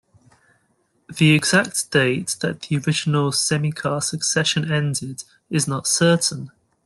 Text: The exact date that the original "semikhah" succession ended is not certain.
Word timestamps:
The 1.15 1.33
exact 1.35 1.91
date 1.91 2.37
that 2.39 2.61
the 2.63 2.77
original 2.79 3.29
"semikhah" 3.29 4.01
succession 4.01 4.71
ended 4.71 5.23
is 5.51 5.67
not 5.67 5.85
certain. 5.85 6.49